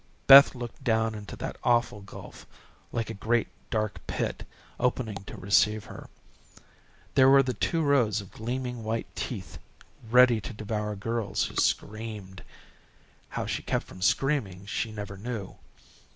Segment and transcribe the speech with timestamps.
[0.25, 2.47] Beth looked down into that awful gulf,
[2.91, 4.47] like a great dark pit,
[4.79, 6.09] opening to receive her.
[7.13, 9.59] There were the two rows of gleaming white teeth
[10.09, 12.43] ready to devour girls who screamed.
[13.29, 15.57] How she kept from screaming she never knew.